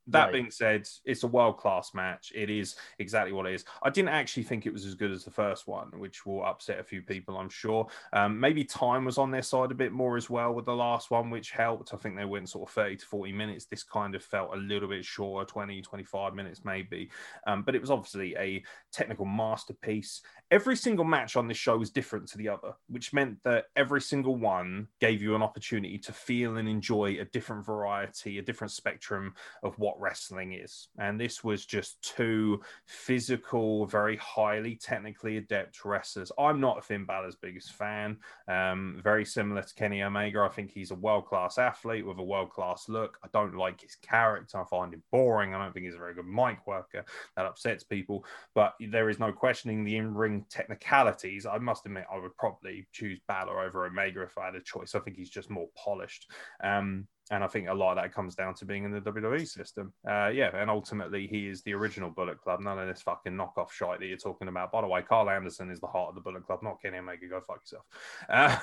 [0.07, 0.33] That Right.
[0.33, 2.31] being said, it's a world class match.
[2.35, 3.63] It is exactly what it is.
[3.83, 6.79] I didn't actually think it was as good as the first one, which will upset
[6.79, 7.87] a few people, I'm sure.
[8.11, 11.09] Um, maybe time was on their side a bit more as well with the last
[11.09, 11.93] one, which helped.
[11.93, 13.65] I think they went sort of 30 to 40 minutes.
[13.65, 17.09] This kind of felt a little bit shorter, 20, 25 minutes maybe.
[17.47, 20.21] Um, but it was obviously a technical masterpiece.
[20.51, 24.01] Every single match on this show was different to the other, which meant that every
[24.01, 28.71] single one gave you an opportunity to feel and enjoy a different variety, a different
[28.71, 30.87] spectrum of what wrestling is.
[30.97, 36.31] And this was just two physical, very highly technically adept wrestlers.
[36.37, 38.17] I'm not a Finn Balor's biggest fan.
[38.47, 40.41] Um, very similar to Kenny Omega.
[40.41, 43.17] I think he's a world class athlete with a world class look.
[43.23, 44.59] I don't like his character.
[44.59, 45.53] I find him boring.
[45.53, 47.05] I don't think he's a very good mic worker.
[47.35, 48.25] That upsets people.
[48.55, 51.45] But there is no questioning the in ring technicalities.
[51.45, 54.95] I must admit, I would probably choose Balor over Omega if I had a choice.
[54.95, 56.29] I think he's just more polished.
[56.63, 59.47] Um, and I think a lot of that comes down to being in the WWE
[59.47, 59.91] system.
[60.07, 62.59] Uh, yeah, and ultimately he is the original Bullet Club.
[62.61, 64.71] None of this fucking knockoff shite that you're talking about.
[64.71, 67.27] By the way, Karl Anderson is the heart of the Bullet Club, not Kenny Omega.
[67.27, 67.85] Go fuck yourself.
[68.29, 68.55] Uh,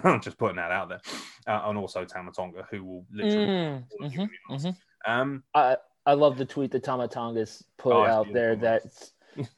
[0.04, 1.00] I'm just putting that out there.
[1.46, 3.46] Uh, and also Tama Tonga, who will literally.
[3.46, 4.68] Mm, will give mhm, me an answer.
[4.68, 4.76] mhm.
[5.10, 8.56] Um, I I love the tweet that Tama Tonga's put Oh, out there.
[8.56, 8.82] That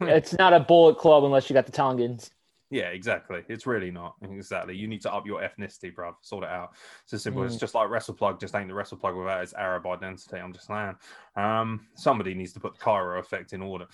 [0.02, 2.30] it's not a bullet club unless you got the Tongans.
[2.70, 3.42] Yeah, exactly.
[3.48, 4.14] It's really not.
[4.22, 4.76] Exactly.
[4.76, 6.14] You need to up your ethnicity, bruv.
[6.22, 6.70] Sort it out.
[7.02, 7.42] It's as simple.
[7.42, 7.60] It's Mm.
[7.60, 10.36] just like WrestlePlug just ain't the WrestlePlug without its Arab identity.
[10.36, 10.94] I'm just saying.
[11.34, 13.86] Um, somebody needs to put the Cairo effect in order.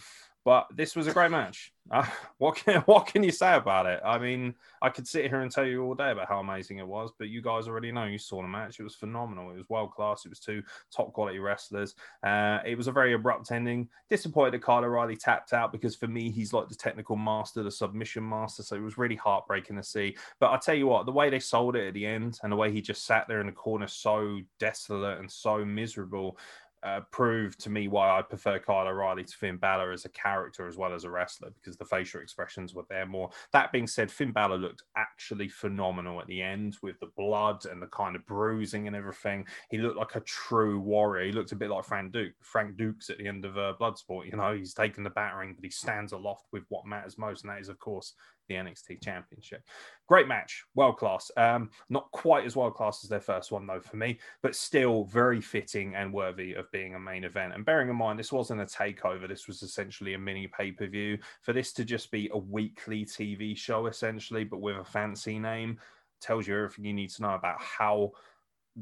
[0.46, 1.72] But this was a great match.
[1.90, 2.06] Uh,
[2.38, 4.00] what can what can you say about it?
[4.04, 6.86] I mean, I could sit here and tell you all day about how amazing it
[6.86, 8.04] was, but you guys already know.
[8.04, 8.78] You saw the match.
[8.78, 9.50] It was phenomenal.
[9.50, 10.24] It was world class.
[10.24, 10.62] It was two
[10.94, 11.96] top quality wrestlers.
[12.22, 13.88] Uh, it was a very abrupt ending.
[14.08, 17.70] Disappointed that Kyle O'Reilly tapped out because for me, he's like the technical master, the
[17.70, 18.62] submission master.
[18.62, 20.16] So it was really heartbreaking to see.
[20.38, 22.56] But I tell you what, the way they sold it at the end and the
[22.56, 26.38] way he just sat there in the corner so desolate and so miserable.
[26.86, 30.68] Uh, proved to me why I prefer Kyle O'Reilly to Finn Balor as a character
[30.68, 33.28] as well as a wrestler because the facial expressions were there more.
[33.52, 37.82] That being said, Finn Balor looked actually phenomenal at the end with the blood and
[37.82, 39.48] the kind of bruising and everything.
[39.68, 41.26] He looked like a true warrior.
[41.26, 44.26] He looked a bit like Frank Duke, Frank Dux at the end of uh, Bloodsport.
[44.26, 47.50] You know, he's taken the battering, but he stands aloft with what matters most, and
[47.50, 48.14] that is, of course,
[48.48, 49.62] the NXT Championship.
[50.08, 51.30] Great match, world class.
[51.36, 55.04] Um, not quite as world class as their first one, though, for me, but still
[55.04, 57.54] very fitting and worthy of being a main event.
[57.54, 60.86] And bearing in mind, this wasn't a takeover, this was essentially a mini pay per
[60.86, 61.18] view.
[61.42, 65.78] For this to just be a weekly TV show, essentially, but with a fancy name,
[66.20, 68.12] tells you everything you need to know about how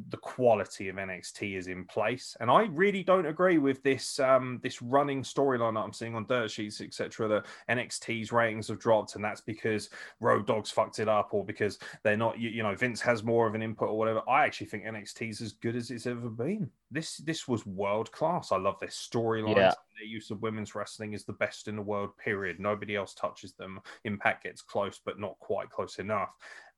[0.09, 2.37] the quality of NXT is in place.
[2.41, 6.27] And I really don't agree with this um, this running storyline that I'm seeing on
[6.27, 7.29] dirt sheets, etc.
[7.29, 11.79] That NXT's ratings have dropped, and that's because Road Dogs fucked it up, or because
[12.03, 12.39] they're not.
[12.39, 14.23] You, you know, Vince has more of an input or whatever.
[14.29, 16.71] I actually think NXT's as good as it's ever been.
[16.91, 18.51] This this was world class.
[18.51, 19.57] I love their storylines.
[19.57, 19.73] Yeah.
[19.99, 22.17] Their use of women's wrestling is the best in the world.
[22.19, 22.59] Period.
[22.59, 23.81] Nobody else touches them.
[24.03, 26.31] Impact gets close, but not quite close enough.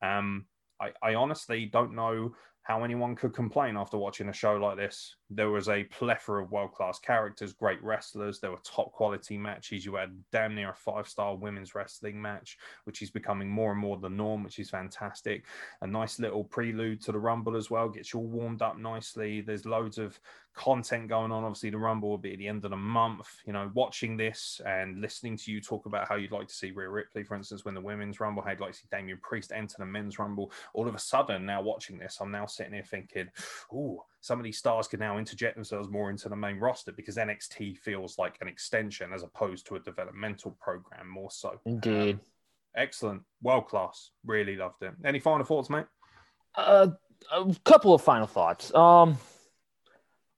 [0.02, 0.44] Um,
[0.80, 2.34] I, I honestly don't know
[2.66, 5.14] how anyone could complain after watching a show like this.
[5.30, 8.40] There was a plethora of world class characters, great wrestlers.
[8.40, 9.84] There were top quality matches.
[9.84, 13.80] You had damn near a five star women's wrestling match, which is becoming more and
[13.80, 15.44] more the norm, which is fantastic.
[15.82, 19.42] A nice little prelude to the Rumble as well, gets you all warmed up nicely.
[19.42, 20.18] There's loads of
[20.56, 21.44] content going on.
[21.44, 23.28] Obviously, the Rumble will be at the end of the month.
[23.46, 26.72] You know, watching this and listening to you talk about how you'd like to see
[26.72, 29.52] Rhea Ripley, for instance, when the women's Rumble, how you'd like to see Damian Priest
[29.54, 30.50] enter the men's Rumble.
[30.72, 33.28] All of a sudden, now watching this, I'm now sitting here thinking,
[33.72, 37.16] ooh, some of these stars can now interject themselves more into the main roster because
[37.16, 41.60] NXT feels like an extension as opposed to a developmental program more so.
[41.66, 42.18] Indeed.
[42.74, 43.22] Excellent.
[43.42, 44.10] World class.
[44.24, 44.92] Really loved it.
[45.04, 45.86] Any final thoughts, mate?
[46.54, 46.88] Uh,
[47.30, 48.74] a couple of final thoughts.
[48.74, 49.18] Um,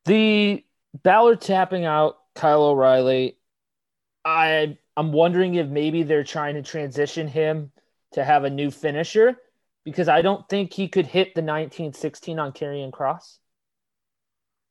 [0.09, 0.65] the
[1.03, 3.37] Balor tapping out Kyle O'Reilly.
[4.25, 7.71] I I'm wondering if maybe they're trying to transition him
[8.13, 9.37] to have a new finisher
[9.85, 13.39] because I don't think he could hit the 1916 on Karrion Kross.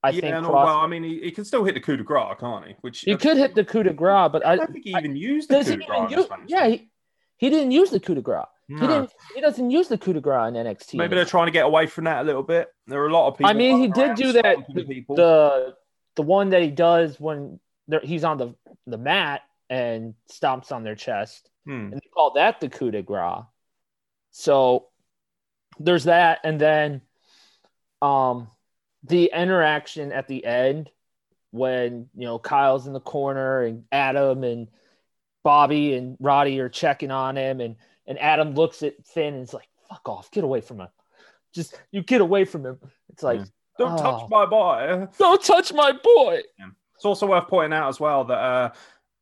[0.03, 1.97] I yeah, think no, Kross, well, I mean, he, he can still hit the coup
[1.97, 2.75] de grace, can't he?
[2.81, 4.99] Which he could hit the coup de grace, but I I, don't think he I-
[4.99, 6.11] even used the coup de grace.
[6.11, 6.89] use, yeah, he,
[7.37, 8.45] he didn't use the coup de grace.
[8.67, 9.13] He didn't.
[9.33, 10.95] He doesn't use the coup de grace in NXT.
[10.95, 12.67] Maybe they're trying to get away from that a little bit.
[12.85, 13.49] There are a lot of people.
[13.49, 14.57] I mean, he did do that.
[14.75, 15.15] People.
[15.15, 15.75] The
[16.15, 17.59] the one that he does when
[18.03, 21.91] he's on the the mat and stomps on their chest, Hmm.
[21.91, 23.43] and they call that the coup de grace.
[24.31, 24.87] So
[25.79, 27.01] there's that, and then
[28.01, 28.49] um
[29.03, 30.89] the interaction at the end
[31.51, 34.67] when you know Kyle's in the corner and Adam and
[35.43, 37.77] Bobby and Roddy are checking on him, and
[38.07, 40.87] and Adam looks at Finn and is like, "Fuck off, get away from him."
[41.53, 42.79] Just you get away from him.
[43.09, 43.41] It's like,
[43.77, 43.97] Don't Oh.
[44.21, 45.07] touch my boy.
[45.19, 46.41] don't touch my boy.
[46.95, 48.71] It's also worth pointing out as well that uh,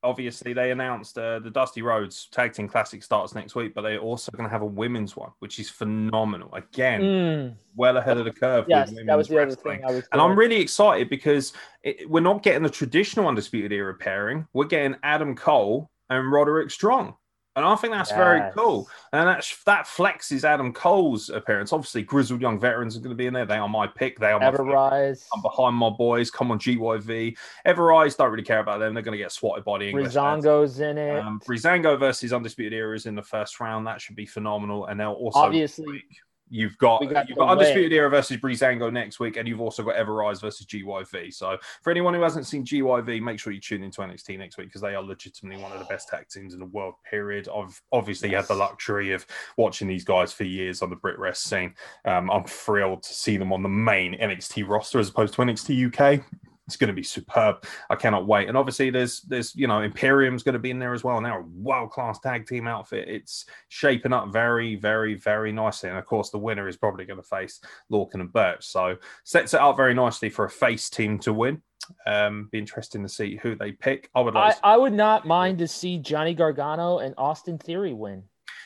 [0.02, 4.00] obviously they announced uh, the Dusty Rhodes Tag Team Classic starts next week, but they're
[4.00, 6.54] also going to have a women's one, which is phenomenal.
[6.54, 8.66] Again, Mm, well ahead of the curve.
[8.70, 9.84] yes, that was the other thing.
[9.84, 11.52] And I'm really excited because
[11.84, 14.48] it, we're not getting the traditional Undisputed Era pairing.
[14.54, 17.16] We're getting Adam Cole and Roderick Strong.
[17.56, 18.90] And I think that's very cool.
[19.14, 21.72] And that's, that flexes Adam Cole's appearance.
[21.72, 23.46] Obviously, Grizzled Young Veterans are going to be in there.
[23.46, 24.20] They are my pick.
[24.20, 25.26] They are my Ever-Rise.
[25.34, 26.30] I'm behind my boys.
[26.30, 27.38] Come on, GYV.
[27.64, 28.94] Ever-Rise, don't really care about them.
[28.94, 30.16] They're going to get swatted by the English.
[30.16, 30.46] lads.
[30.46, 31.18] Breezango's in it.
[31.20, 33.88] Um, Breezango versus Undisputed Era is in the first round.
[33.88, 34.88] That should be phenomenal.
[34.88, 36.04] And they'll also Obviously,
[36.50, 38.00] you've got, got you've got Undisputed win.
[38.00, 41.34] Era versus Breezango next week, and you've also got Ever-Rise versus GYV.
[41.34, 44.68] So for anyone who hasn't seen GYV, make sure you tune into NXT next week
[44.68, 46.96] because they are legitimately one of the best tag teams in the world.
[47.10, 47.48] Period.
[47.54, 49.26] I've obviously had the luxury of
[49.58, 51.74] watching these guys for years on the BritWres scene.
[52.06, 56.18] Um, I'm thrilled to see them on the main NXT roster as opposed to NXT
[56.20, 56.24] UK.
[56.68, 57.64] It's going to be superb.
[57.92, 58.48] I cannot wait.
[58.48, 61.22] And obviously, there's there's you know Imperium's going to be in there as well.
[61.22, 63.08] Now, a world class tag team outfit.
[63.08, 65.90] It's shaping up very, very, very nicely.
[65.90, 67.60] And of course, the winner is probably going to face
[67.92, 68.66] Lorcan and Burch.
[68.66, 71.62] So sets it up very nicely for a face team to win.
[72.08, 74.10] Um, be interesting to see who they pick.
[74.16, 74.56] I would I, like.
[74.56, 78.24] to- I would not mind to see Johnny Gargano and Austin Theory win.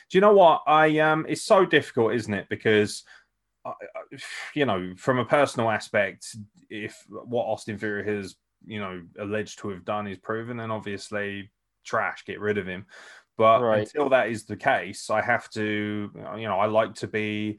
[0.09, 1.25] Do you know what I um?
[1.27, 2.47] It's so difficult, isn't it?
[2.49, 3.09] Because I, I-
[4.53, 6.35] you know, from a personal aspect,
[6.69, 11.51] if what Austin Theory has you know alleged to have done is proven, then obviously
[11.83, 12.85] trash, get rid of him.
[13.37, 13.87] But Right.
[13.87, 17.57] until that is the case, I have to, you know, I like to be,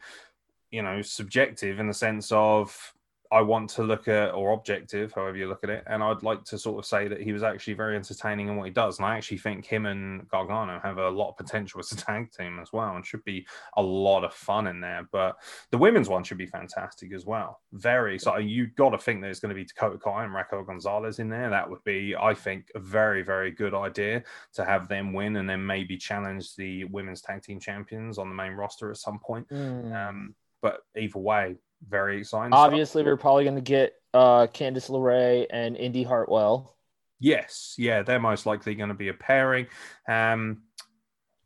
[0.70, 2.92] you know, subjective in the sense of
[3.32, 6.44] I want to look at, or objective, however you look at it, and I'd like
[6.46, 8.98] to sort of say that he was actually very entertaining in what he does.
[8.98, 12.32] And I actually think him and Gargano have a lot of potential as a tag
[12.32, 15.08] team as well, and should be a lot of fun in there.
[15.12, 15.36] But
[15.70, 17.60] the women's one should be fantastic as well.
[17.72, 18.48] Very exciting.
[18.48, 21.50] You've got to think there's going to be Dakota Kai and Raquel Gonzalez in there.
[21.50, 24.24] That would be, I think, a very, very good idea
[24.54, 28.34] to have them win and then maybe challenge the women's tag team champions on the
[28.34, 29.46] main roster at some point.
[29.48, 29.92] Hmm.
[29.92, 31.56] Um, but either way,
[31.88, 32.52] very exciting.
[32.52, 32.58] stuff.
[32.66, 36.76] Obviously, we're probably going to get uh, Candice LeRae and Indi Hartwell.
[37.18, 39.66] Yes, yeah, they're most likely going to be a pairing.
[40.08, 40.62] Um,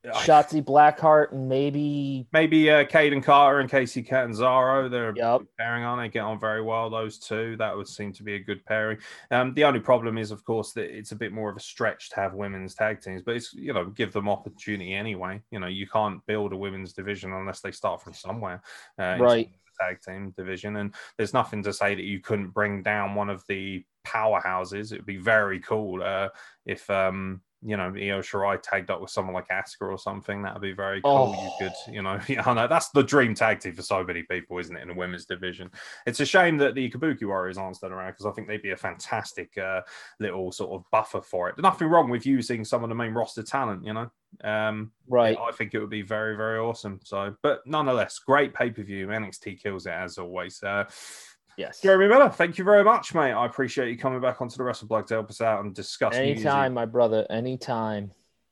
[0.07, 4.87] Shotzi Blackheart and maybe maybe uh, Kayden Carter and Kacy Catanzaro.
[4.91, 5.43] They're Yep.
[5.59, 5.99] pairing on.
[5.99, 6.91] They get on very well.
[6.91, 8.99] Those two that would seem to be a good pairing.
[9.30, 12.11] Um, the only problem is, of course, that it's a bit more of a stretch
[12.11, 15.41] to have women's tag teams, but it's you know give them opportunity anyway.
[15.51, 18.61] You know you can't build a women's division unless they start from somewhere.
[18.99, 19.49] Uh, Right.
[19.81, 23.45] Tag team division, and there's nothing to say that you couldn't bring down one of
[23.49, 24.93] the powerhouses.
[24.93, 26.29] It would be very cool uh,
[26.66, 30.42] if um, you know Io Shirai tagged up with someone like Asuka or something.
[30.42, 31.34] That would be very cool.
[31.40, 31.56] You Oh.
[31.58, 34.58] could, you know, yeah, I know that's the dream tag team for so many people,
[34.58, 34.82] isn't it?
[34.82, 35.70] In the women's division,
[36.06, 38.72] it's a shame that the Kabuki Warriors aren't still around because I think they'd be
[38.72, 39.80] a fantastic uh,
[40.20, 41.56] little sort of buffer for it.
[41.56, 44.10] There's nothing wrong with using some of the main roster talent, you know.
[44.42, 45.38] Um, right.
[45.40, 46.98] I think it would be very, very awesome.
[47.04, 49.06] So, but nonetheless, great pay per view.
[49.06, 50.60] NXT kills it as always.
[50.62, 50.84] Uh,
[51.57, 51.80] Yes.
[51.80, 53.32] Jeremy Miller, thank you very much, mate.
[53.32, 56.12] I appreciate you coming back onto the Wrestle Plug to help us out and discuss.
[56.14, 56.38] music.
[56.38, 57.26] Anytime, my brother.
[57.30, 58.11] Anytime.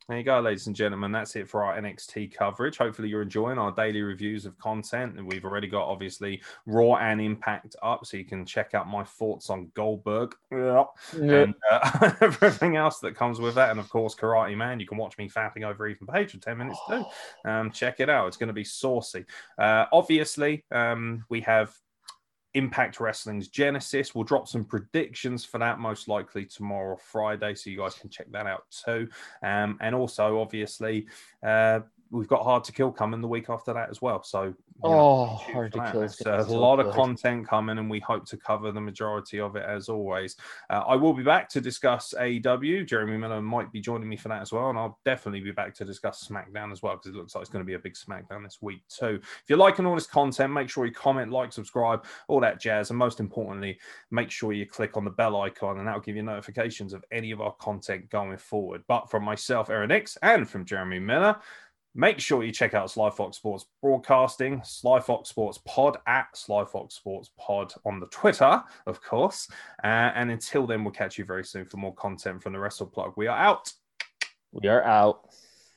[0.08, 1.12] There you go, ladies and gentlemen.
[1.12, 2.76] That's it for our NXT coverage.
[2.76, 5.16] Hopefully, you're enjoying our daily reviews of content.
[5.16, 9.04] And we've already got obviously Raw and Impact up, so you can check out my
[9.04, 10.34] thoughts on Goldberg
[11.12, 13.70] and uh, everything else that comes with that.
[13.70, 14.80] And of course, Karate Man.
[14.80, 17.04] You can watch me fapping over Ethan Page for 10 minutes too.
[17.44, 18.28] Um, check it out.
[18.28, 19.24] It's going to be saucy.
[19.58, 21.74] Uh, obviously, um, we have
[22.54, 24.14] Impact Wrestling's Genesis.
[24.14, 28.10] We'll drop some predictions for that most likely tomorrow or Friday, so you guys can
[28.10, 29.08] check that out too.
[29.42, 31.06] Um, and also, obviously,
[31.42, 31.80] uh,
[32.12, 34.22] we've got Hard to Kill coming the week after that as well.
[34.22, 34.54] So, you
[34.84, 36.06] know, Oh, hard to kill.
[36.24, 39.56] Gonna a so lot of content coming, and we hope to cover the majority of
[39.56, 40.36] it as always.
[40.68, 42.86] Uh, I will be back to discuss AEW.
[42.86, 45.74] Jeremy Miller might be joining me for that as well, and I'll definitely be back
[45.76, 47.94] to discuss SmackDown as well because it looks like it's going to be a big
[47.94, 49.20] SmackDown this week too.
[49.22, 52.90] If you're liking all this content, make sure you comment, like, subscribe, all that jazz,
[52.90, 53.78] and most importantly,
[54.10, 57.30] make sure you click on the bell icon, and that'll give you notifications of any
[57.30, 58.82] of our content going forward.
[58.86, 61.36] But from myself, Aeron Nix, and from Jeremy Miller.
[61.94, 66.64] Make sure you check out Sly Fox Sports Broadcasting, Sly Fox Sports Pod at Sly
[66.64, 69.46] Fox Sports Pod on the Twitter, of course.
[69.84, 72.86] Uh, and until then, we'll catch you very soon for more content from the Wrestle
[72.86, 73.12] Plug.
[73.16, 73.70] We are out.
[74.52, 75.28] We are out.